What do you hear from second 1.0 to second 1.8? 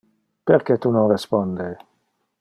responde?